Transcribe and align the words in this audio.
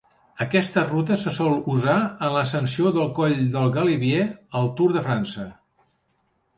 Aquesta 0.43 0.83
ruta 0.91 1.17
se 1.23 1.33
sol 1.35 1.59
usar 1.75 1.99
en 2.29 2.33
l'ascensió 2.37 2.95
del 2.97 3.13
coll 3.21 3.39
del 3.59 3.71
Galibier 3.79 4.27
al 4.61 4.75
Tour 4.81 4.99
de 5.01 5.09
França. 5.09 5.51